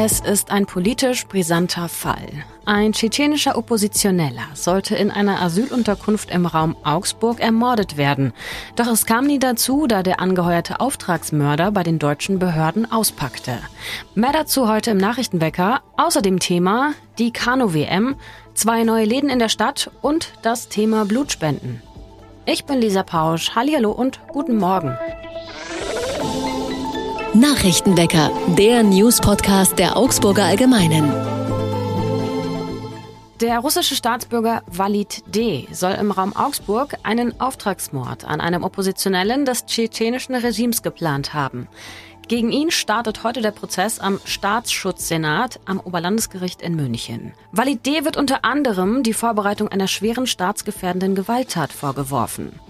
[0.00, 2.28] Es ist ein politisch brisanter Fall.
[2.64, 8.32] Ein tschetschenischer Oppositioneller sollte in einer Asylunterkunft im Raum Augsburg ermordet werden.
[8.76, 13.58] Doch es kam nie dazu, da der angeheuerte Auftragsmörder bei den deutschen Behörden auspackte.
[14.14, 15.80] Mehr dazu heute im Nachrichtenwecker.
[15.96, 18.14] Außerdem Thema die Kanu-WM,
[18.54, 21.82] zwei neue Läden in der Stadt und das Thema Blutspenden.
[22.46, 23.56] Ich bin Lisa Pausch.
[23.56, 24.96] Hallihallo und guten Morgen.
[27.34, 31.12] Nachrichtenwecker, der News-Podcast der Augsburger Allgemeinen.
[33.40, 35.68] Der russische Staatsbürger Walid D.
[35.70, 41.68] soll im Raum Augsburg einen Auftragsmord an einem Oppositionellen des tschetschenischen Regimes geplant haben.
[42.28, 47.32] Gegen ihn startet heute der Prozess am Staatsschutzsenat am Oberlandesgericht in München.
[47.52, 48.04] Walid D.
[48.04, 52.60] wird unter anderem die Vorbereitung einer schweren staatsgefährdenden Gewalttat vorgeworfen.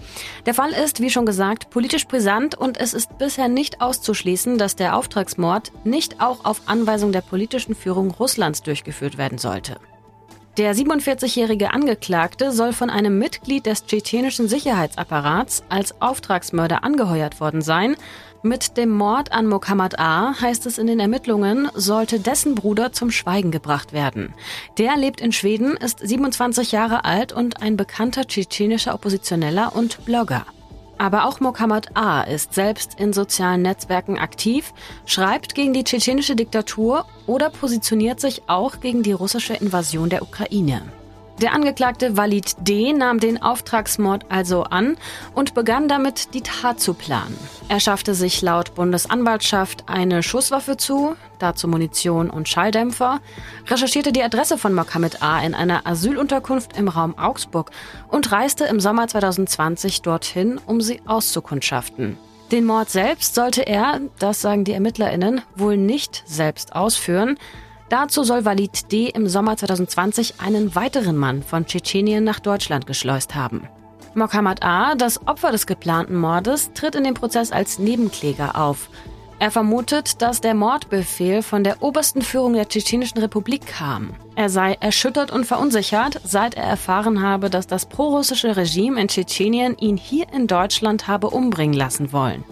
[0.45, 4.77] Der Fall ist, wie schon gesagt, politisch brisant und es ist bisher nicht auszuschließen, dass
[4.77, 9.75] der Auftragsmord nicht auch auf Anweisung der politischen Führung Russlands durchgeführt werden sollte.
[10.59, 17.95] Der 47-jährige Angeklagte soll von einem Mitglied des tschetschenischen Sicherheitsapparats als Auftragsmörder angeheuert worden sein
[18.41, 23.11] mit dem Mord an Mohammad A., heißt es in den Ermittlungen, sollte dessen Bruder zum
[23.11, 24.33] Schweigen gebracht werden.
[24.77, 30.45] Der lebt in Schweden, ist 27 Jahre alt und ein bekannter tschetschenischer Oppositioneller und Blogger.
[30.97, 32.21] Aber auch Mohammad A.
[32.23, 34.73] ist selbst in sozialen Netzwerken aktiv,
[35.05, 40.81] schreibt gegen die tschetschenische Diktatur oder positioniert sich auch gegen die russische Invasion der Ukraine.
[41.41, 42.91] Der Angeklagte Walid D.
[42.91, 44.97] nahm den Auftragsmord also an
[45.33, 47.37] und begann damit, die Tat zu planen.
[47.69, 53.21] Er schaffte sich laut Bundesanwaltschaft eine Schusswaffe zu, dazu Munition und Schalldämpfer,
[53.67, 55.39] recherchierte die Adresse von Mohammed A.
[55.39, 57.71] in einer Asylunterkunft im Raum Augsburg
[58.09, 62.17] und reiste im Sommer 2020 dorthin, um sie auszukundschaften.
[62.51, 67.37] Den Mord selbst sollte er, das sagen die ErmittlerInnen, wohl nicht selbst ausführen,
[67.89, 69.07] Dazu soll Walid D.
[69.07, 73.67] im Sommer 2020 einen weiteren Mann von Tschetschenien nach Deutschland geschleust haben.
[74.13, 78.89] Mohammad A., das Opfer des geplanten Mordes, tritt in dem Prozess als Nebenkläger auf.
[79.39, 84.13] Er vermutet, dass der Mordbefehl von der obersten Führung der Tschetschenischen Republik kam.
[84.35, 89.77] Er sei erschüttert und verunsichert, seit er erfahren habe, dass das prorussische Regime in Tschetschenien
[89.77, 92.43] ihn hier in Deutschland habe umbringen lassen wollen.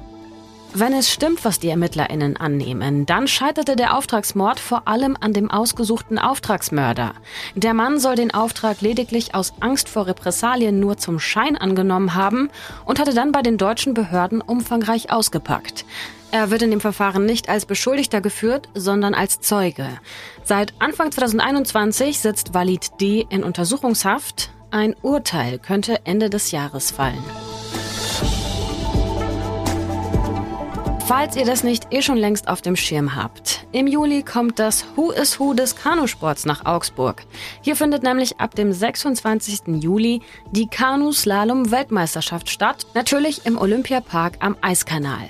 [0.73, 5.49] Wenn es stimmt, was die ErmittlerInnen annehmen, dann scheiterte der Auftragsmord vor allem an dem
[5.49, 7.13] ausgesuchten Auftragsmörder.
[7.55, 12.49] Der Mann soll den Auftrag lediglich aus Angst vor Repressalien nur zum Schein angenommen haben
[12.85, 15.85] und hatte dann bei den deutschen Behörden umfangreich ausgepackt.
[16.31, 19.87] Er wird in dem Verfahren nicht als Beschuldigter geführt, sondern als Zeuge.
[20.43, 23.25] Seit Anfang 2021 sitzt Walid D.
[23.29, 24.51] in Untersuchungshaft.
[24.69, 27.23] Ein Urteil könnte Ende des Jahres fallen.
[31.07, 33.65] Falls ihr das nicht eh schon längst auf dem Schirm habt.
[33.71, 37.23] Im Juli kommt das Who is Who des Kanusports nach Augsburg.
[37.61, 39.81] Hier findet nämlich ab dem 26.
[39.81, 42.87] Juli die Kanu-Slalom-Weltmeisterschaft statt.
[42.93, 45.29] Natürlich im Olympiapark am Eiskanal.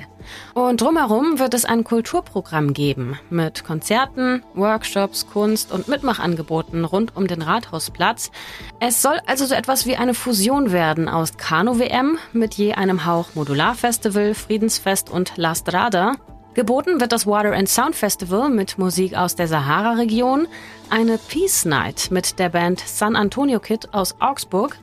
[0.53, 7.27] Und drumherum wird es ein Kulturprogramm geben mit Konzerten, Workshops, Kunst und Mitmachangeboten rund um
[7.27, 8.31] den Rathausplatz.
[8.79, 13.35] Es soll also so etwas wie eine Fusion werden aus Kanu-WM mit je einem Hauch
[13.35, 16.13] Modularfestival, Friedensfest und La Strada.
[16.57, 20.47] Geboten wird das Water and Sound Festival mit Musik aus der Sahara-Region,
[20.89, 24.75] eine Peace Night mit der Band San Antonio Kid aus Augsburg,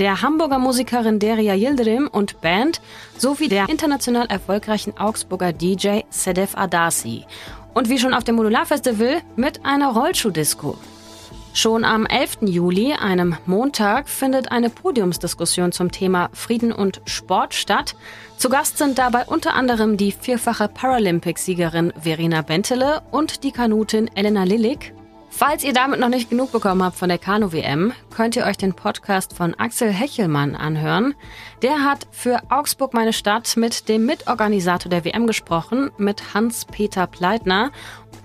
[0.00, 2.80] der Hamburger Musikerin Deria Yildirim und Band
[3.18, 7.26] sowie der international erfolgreichen Augsburger DJ Sedef Adasi.
[7.74, 10.78] Und wie schon auf dem Modularfestival mit einer Rollschuhdisco.
[11.52, 12.38] Schon am 11.
[12.42, 17.94] Juli, einem Montag, findet eine Podiumsdiskussion zum Thema Frieden und Sport statt.
[18.38, 24.44] Zu Gast sind dabei unter anderem die vierfache Paralympic-Siegerin Verena Bentele und die Kanutin Elena
[24.44, 24.94] Lillig
[25.32, 28.74] Falls ihr damit noch nicht genug bekommen habt von der Kanu-WM, könnt ihr euch den
[28.74, 31.14] Podcast von Axel Hechelmann anhören.
[31.62, 37.70] Der hat für Augsburg meine Stadt mit dem Mitorganisator der WM gesprochen, mit Hans-Peter Pleitner.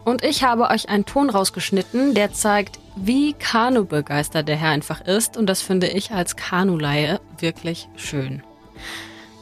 [0.04, 5.38] Und ich habe euch einen Ton rausgeschnitten, der zeigt, wie Kanu-begeistert der Herr einfach ist.
[5.38, 8.44] Und das finde ich als Kanuleihe wirklich schön.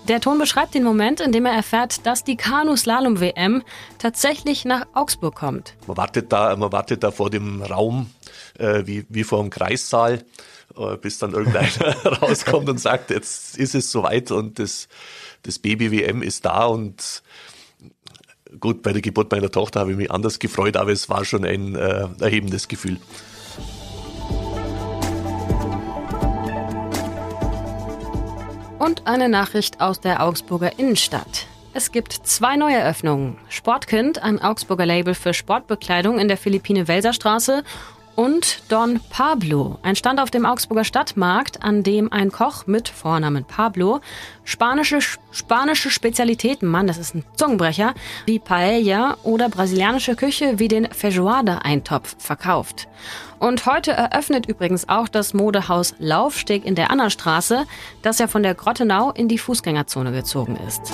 [0.10, 3.64] Der Ton beschreibt den Moment, in dem er erfährt, dass die Kanu-Slalom-WM
[4.00, 5.76] tatsächlich nach Augsburg kommt.
[5.88, 8.10] Man wartet da, man wartet da vor dem Raum,
[8.60, 10.26] äh, wie, wie vor dem Kreissaal,
[10.78, 14.90] äh, bis dann irgendeiner rauskommt und sagt, jetzt ist es soweit und das,
[15.44, 17.24] das Baby-WM ist da und
[18.60, 21.46] gut, bei der Geburt meiner Tochter habe ich mich anders gefreut, aber es war schon
[21.46, 22.98] ein äh, erhebendes Gefühl.
[28.84, 31.48] Und eine Nachricht aus der Augsburger Innenstadt.
[31.74, 33.38] Es gibt zwei neue Eröffnungen.
[33.48, 37.64] Sportkind, ein Augsburger Label für Sportbekleidung in der Philippine Welserstraße
[38.16, 43.46] und Don Pablo, ein Stand auf dem Augsburger Stadtmarkt, an dem ein Koch mit Vornamen
[43.46, 44.02] Pablo
[44.44, 45.00] spanische,
[45.32, 47.94] spanische Spezialitäten, Mann, das ist ein Zungenbrecher,
[48.26, 52.88] wie Paella oder brasilianische Küche wie den Feijoada-Eintopf verkauft.
[53.40, 57.66] Und heute eröffnet übrigens auch das Modehaus Laufsteg in der Annastraße,
[58.02, 60.94] das ja von der Grottenau in die Fußgängerzone gezogen ist.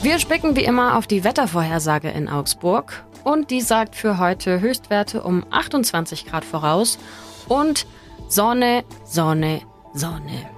[0.00, 5.24] Wir spicken wie immer auf die Wettervorhersage in Augsburg und die sagt für heute Höchstwerte
[5.24, 6.98] um 28 Grad voraus
[7.48, 7.84] und
[8.28, 9.60] Sonne, Sonne,
[9.94, 10.48] Sonne.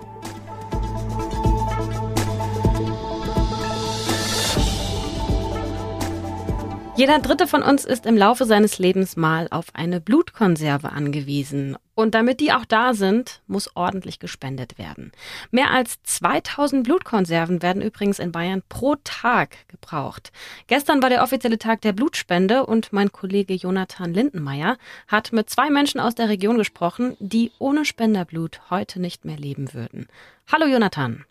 [6.96, 11.78] Jeder dritte von uns ist im Laufe seines Lebens mal auf eine Blutkonserve angewiesen.
[12.00, 15.12] Und damit die auch da sind, muss ordentlich gespendet werden.
[15.50, 20.32] Mehr als 2000 Blutkonserven werden übrigens in Bayern pro Tag gebraucht.
[20.66, 25.68] Gestern war der offizielle Tag der Blutspende und mein Kollege Jonathan Lindenmeier hat mit zwei
[25.68, 30.08] Menschen aus der Region gesprochen, die ohne Spenderblut heute nicht mehr leben würden.
[30.50, 31.26] Hallo Jonathan.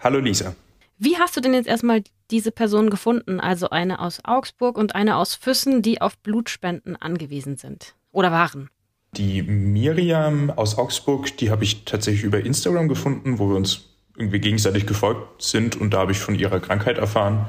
[0.00, 0.56] Hallo Lisa.
[0.98, 2.02] Wie hast du denn jetzt erstmal
[2.32, 3.38] diese Personen gefunden?
[3.38, 8.68] Also eine aus Augsburg und eine aus Füssen, die auf Blutspenden angewiesen sind oder waren?
[9.12, 14.40] Die Miriam aus Augsburg, die habe ich tatsächlich über Instagram gefunden, wo wir uns irgendwie
[14.40, 17.46] gegenseitig gefolgt sind und da habe ich von ihrer Krankheit erfahren.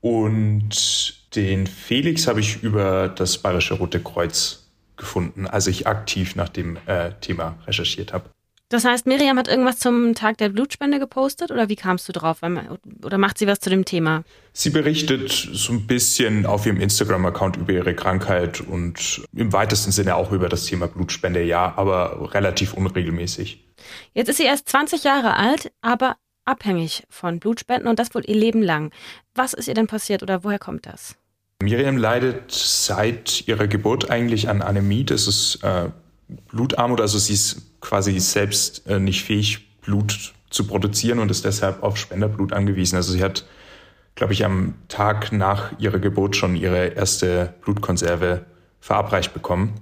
[0.00, 6.48] Und den Felix habe ich über das Bayerische Rote Kreuz gefunden, als ich aktiv nach
[6.48, 8.30] dem äh, Thema recherchiert habe.
[8.70, 12.40] Das heißt, Miriam hat irgendwas zum Tag der Blutspende gepostet oder wie kamst du drauf?
[13.02, 14.24] Oder macht sie was zu dem Thema?
[14.52, 20.16] Sie berichtet so ein bisschen auf ihrem Instagram-Account über ihre Krankheit und im weitesten Sinne
[20.16, 23.64] auch über das Thema Blutspende, ja, aber relativ unregelmäßig.
[24.12, 28.36] Jetzt ist sie erst 20 Jahre alt, aber abhängig von Blutspenden und das wohl ihr
[28.36, 28.90] Leben lang.
[29.34, 31.16] Was ist ihr denn passiert oder woher kommt das?
[31.62, 35.04] Miriam leidet seit ihrer Geburt eigentlich an Anämie.
[35.04, 35.88] Das ist äh,
[36.50, 41.82] Blutarmut, also sie ist quasi selbst äh, nicht fähig, Blut zu produzieren und ist deshalb
[41.82, 42.96] auf Spenderblut angewiesen.
[42.96, 43.46] Also sie hat,
[44.14, 48.44] glaube ich, am Tag nach ihrer Geburt schon ihre erste Blutkonserve
[48.80, 49.80] verabreicht bekommen.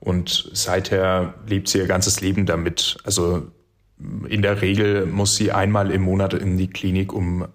[0.00, 2.98] Und seither lebt sie ihr ganzes Leben damit.
[3.04, 3.50] Also
[4.28, 7.46] in der Regel muss sie einmal im Monat in die Klinik, um äh,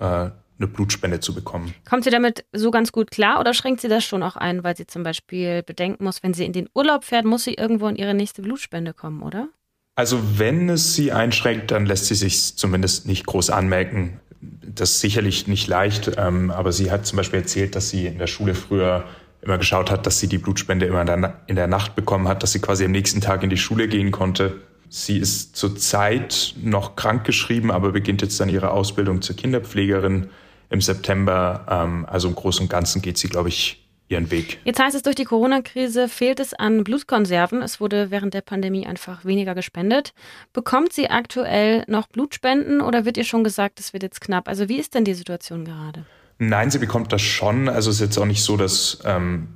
[0.62, 1.74] eine Blutspende zu bekommen.
[1.90, 4.76] Kommt sie damit so ganz gut klar oder schränkt sie das schon auch ein, weil
[4.76, 7.96] sie zum Beispiel bedenken muss, wenn sie in den Urlaub fährt, muss sie irgendwo in
[7.96, 9.50] ihre nächste Blutspende kommen, oder?
[9.96, 14.20] Also wenn es sie einschränkt, dann lässt sie sich zumindest nicht groß anmerken.
[14.42, 18.18] Das ist sicherlich nicht leicht, ähm, aber sie hat zum Beispiel erzählt, dass sie in
[18.18, 19.04] der Schule früher
[19.42, 22.60] immer geschaut hat, dass sie die Blutspende immer in der Nacht bekommen hat, dass sie
[22.60, 24.62] quasi am nächsten Tag in die Schule gehen konnte.
[24.90, 30.30] Sie ist zurzeit noch krankgeschrieben, aber beginnt jetzt dann ihre Ausbildung zur Kinderpflegerin
[30.70, 31.66] im September.
[31.70, 33.81] Ähm, also im Großen und Ganzen geht sie, glaube ich,
[34.12, 34.60] ihren Weg.
[34.66, 37.62] Jetzt heißt es, durch die Corona-Krise fehlt es an Blutkonserven.
[37.62, 40.14] Es wurde während der Pandemie einfach weniger gespendet.
[40.54, 44.48] Bekommt sie aktuell noch Blutspenden oder wird ihr schon gesagt, es wird jetzt knapp?
[44.48, 46.06] Also wie ist denn die Situation gerade?
[46.38, 47.70] Nein, sie bekommt das schon.
[47.70, 49.48] Also es ist jetzt auch nicht so, dass ähm,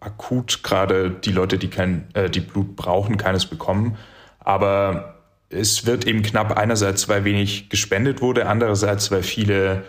[0.00, 3.96] akut gerade die Leute, die kein äh, die Blut brauchen, keines bekommen.
[4.38, 5.16] Aber
[5.48, 9.84] es wird eben knapp einerseits, weil wenig gespendet wurde, andererseits, weil viele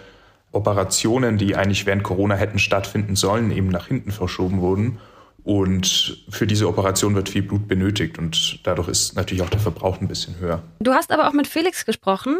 [0.57, 4.99] Operationen, die eigentlich während Corona hätten stattfinden sollen, eben nach hinten verschoben wurden.
[5.43, 10.01] Und für diese Operation wird viel Blut benötigt und dadurch ist natürlich auch der Verbrauch
[10.01, 10.61] ein bisschen höher.
[10.79, 12.39] Du hast aber auch mit Felix gesprochen.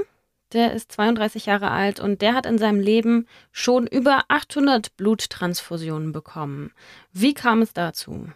[0.54, 6.12] Der ist 32 Jahre alt und der hat in seinem Leben schon über 800 Bluttransfusionen
[6.12, 6.72] bekommen.
[7.14, 8.28] Wie kam es dazu?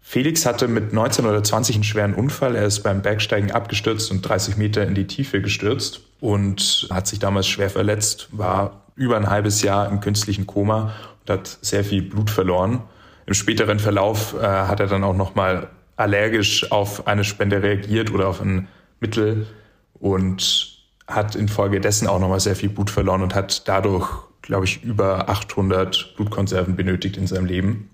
[0.00, 2.56] Felix hatte mit 19 oder 20 einen schweren Unfall.
[2.56, 7.18] Er ist beim Bergsteigen abgestürzt und 30 Meter in die Tiefe gestürzt und hat sich
[7.18, 12.02] damals schwer verletzt, war über ein halbes Jahr im künstlichen Koma und hat sehr viel
[12.02, 12.82] Blut verloren.
[13.26, 18.28] Im späteren Verlauf äh, hat er dann auch nochmal allergisch auf eine Spende reagiert oder
[18.28, 18.68] auf ein
[19.00, 19.46] Mittel
[19.94, 20.74] und
[21.06, 24.08] hat infolgedessen auch nochmal sehr viel Blut verloren und hat dadurch,
[24.42, 27.90] glaube ich, über 800 Blutkonserven benötigt in seinem Leben.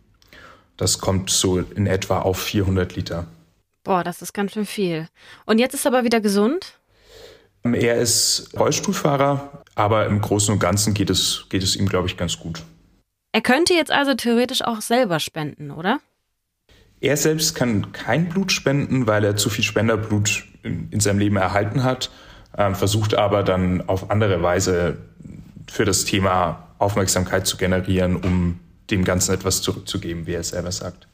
[0.76, 3.26] Das kommt so in etwa auf 400 Liter.
[3.84, 5.08] Boah, das ist ganz schön viel.
[5.46, 6.79] Und jetzt ist er aber wieder gesund?
[7.62, 12.16] Er ist Rollstuhlfahrer, aber im Großen und Ganzen geht es, geht es ihm, glaube ich,
[12.16, 12.62] ganz gut.
[13.32, 16.00] Er könnte jetzt also theoretisch auch selber spenden, oder?
[17.00, 21.36] Er selbst kann kein Blut spenden, weil er zu viel Spenderblut in, in seinem Leben
[21.36, 22.10] erhalten hat,
[22.56, 24.98] äh, versucht aber dann auf andere Weise
[25.70, 28.58] für das Thema Aufmerksamkeit zu generieren, um
[28.90, 31.06] dem Ganzen etwas zurückzugeben, wie er selber sagt.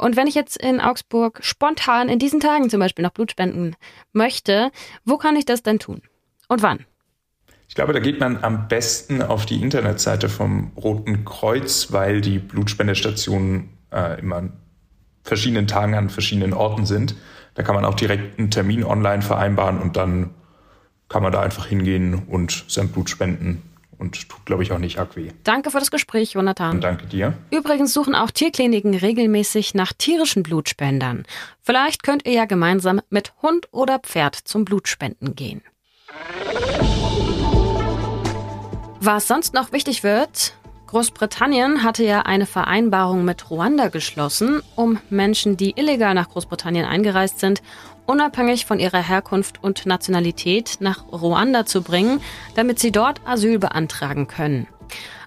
[0.00, 3.76] Und wenn ich jetzt in Augsburg spontan in diesen Tagen zum Beispiel noch Blut spenden
[4.12, 4.70] möchte,
[5.04, 6.02] wo kann ich das denn tun?
[6.50, 6.84] und wann?
[7.68, 12.40] Ich glaube, da geht man am besten auf die Internetseite vom Roten Kreuz, weil die
[12.40, 14.52] Blutspendestationen äh, immer an
[15.22, 17.14] verschiedenen Tagen an verschiedenen Orten sind.
[17.54, 20.30] Da kann man auch direkt einen Termin online vereinbaren und dann
[21.08, 23.62] kann man da einfach hingehen und sein Blut spenden
[24.00, 25.30] und tut, glaube ich, auch nicht arg weh.
[25.44, 26.76] Danke für das Gespräch, Jonathan.
[26.76, 27.34] Und danke dir.
[27.50, 31.24] Übrigens suchen auch Tierkliniken regelmäßig nach tierischen Blutspendern.
[31.60, 35.62] Vielleicht könnt ihr ja gemeinsam mit Hund oder Pferd zum Blutspenden gehen.
[39.00, 40.54] Was sonst noch wichtig wird,
[40.90, 47.38] Großbritannien hatte ja eine Vereinbarung mit Ruanda geschlossen, um Menschen, die illegal nach Großbritannien eingereist
[47.38, 47.62] sind,
[48.06, 52.20] unabhängig von ihrer Herkunft und Nationalität nach Ruanda zu bringen,
[52.54, 54.66] damit sie dort Asyl beantragen können.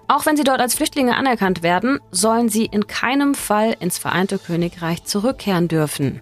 [0.08, 4.38] Auch wenn sie dort als Flüchtlinge anerkannt werden, sollen sie in keinem Fall ins Vereinte
[4.38, 6.22] Königreich zurückkehren dürfen.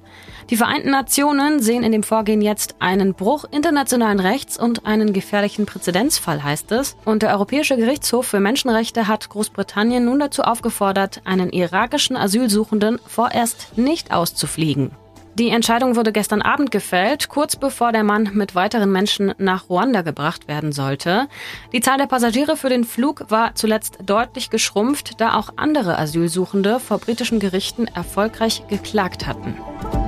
[0.50, 5.65] Die Vereinten Nationen sehen in dem Vorgehen jetzt einen Bruch internationalen Rechts und einen gefährlichen
[5.65, 6.96] Präzedenzfall, heißt es.
[7.05, 13.77] Und der Europäische Gerichtshof für Menschenrechte hat Großbritannien nun dazu aufgefordert, einen irakischen Asylsuchenden vorerst
[13.77, 14.91] nicht auszufliegen.
[15.35, 20.01] Die Entscheidung wurde gestern Abend gefällt, kurz bevor der Mann mit weiteren Menschen nach Ruanda
[20.01, 21.27] gebracht werden sollte.
[21.71, 26.79] Die Zahl der Passagiere für den Flug war zuletzt deutlich geschrumpft, da auch andere Asylsuchende
[26.79, 29.55] vor britischen Gerichten erfolgreich geklagt hatten.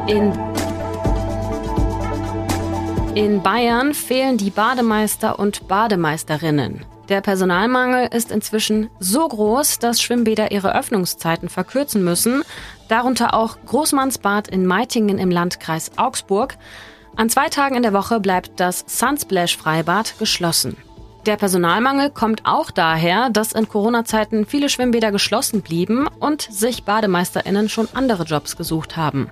[0.08, 0.34] In
[3.16, 6.84] in Bayern fehlen die Bademeister und Bademeisterinnen.
[7.10, 12.44] Der Personalmangel ist inzwischen so groß, dass Schwimmbäder ihre Öffnungszeiten verkürzen müssen,
[12.88, 16.58] darunter auch Großmannsbad in Meitingen im Landkreis Augsburg.
[17.18, 20.78] An zwei Tagen in der Woche bleibt das Sunsplash Freibad geschlossen.
[21.26, 27.70] Der Personalmangel kommt auch daher, dass in Corona-Zeiten viele Schwimmbäder geschlossen blieben und sich BademeisterInnen
[27.70, 29.30] schon andere Jobs gesucht haben.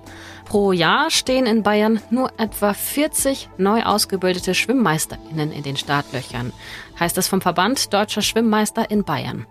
[0.52, 6.52] Pro Jahr stehen in Bayern nur etwa 40 neu ausgebildete SchwimmmeisterInnen in den Startlöchern,
[7.00, 9.46] heißt es vom Verband Deutscher Schwimmmeister in Bayern.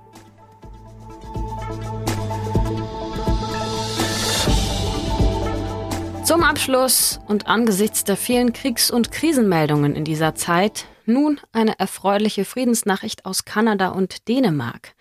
[6.24, 12.46] Zum Abschluss und angesichts der vielen Kriegs- und Krisenmeldungen in dieser Zeit nun eine erfreuliche
[12.46, 14.94] Friedensnachricht aus Kanada und Dänemark.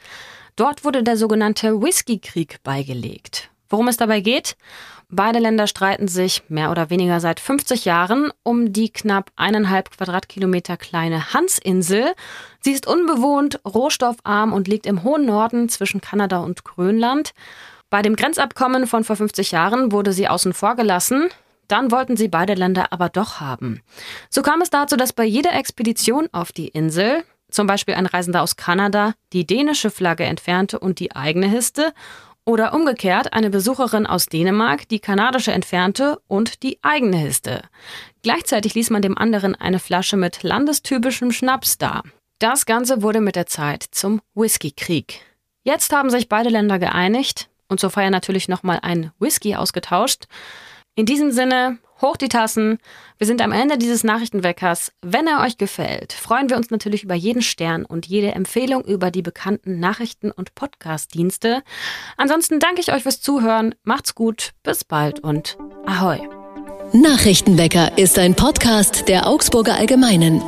[0.57, 3.51] Dort wurde der sogenannte Whisky-Krieg beigelegt.
[3.69, 4.57] Worum es dabei geht?
[5.13, 10.77] Beide Länder streiten sich mehr oder weniger seit 50 Jahren um die knapp eineinhalb Quadratkilometer
[10.77, 12.15] kleine Hansinsel.
[12.61, 17.33] Sie ist unbewohnt, rohstoffarm und liegt im hohen Norden zwischen Kanada und Grönland.
[17.91, 21.29] Bei dem Grenzabkommen von vor 50 Jahren wurde sie außen vor gelassen.
[21.67, 23.83] Dann wollten sie beide Länder aber doch haben.
[24.29, 28.43] So kam es dazu, dass bei jeder Expedition auf die Insel, zum Beispiel ein Reisender
[28.43, 31.93] aus Kanada, die dänische Flagge entfernte und die eigene hisste,
[32.45, 37.63] oder umgekehrt eine Besucherin aus Dänemark die kanadische entfernte und die eigene hisste.
[38.23, 42.03] Gleichzeitig ließ man dem anderen eine Flasche mit landestypischem Schnaps da.
[42.39, 45.21] Das Ganze wurde mit der Zeit zum Whisky-Krieg.
[45.63, 50.25] Jetzt haben sich beide Länder geeinigt und zur Feier natürlich nochmal ein Whisky ausgetauscht.
[50.95, 52.79] In diesem Sinne, hoch die Tassen.
[53.19, 54.93] Wir sind am Ende dieses Nachrichtenweckers.
[55.03, 59.11] Wenn er euch gefällt, freuen wir uns natürlich über jeden Stern und jede Empfehlung über
[59.11, 61.63] die bekannten Nachrichten- und Podcast-Dienste.
[62.17, 63.75] Ansonsten danke ich euch fürs Zuhören.
[63.83, 66.21] Macht's gut, bis bald und ahoi.
[66.93, 70.43] Nachrichtenwecker ist ein Podcast der Augsburger Allgemeinen.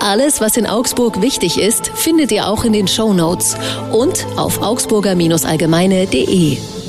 [0.00, 3.56] Alles, was in Augsburg wichtig ist, findet ihr auch in den Show Notes
[3.92, 6.83] und auf augsburger-allgemeine.de.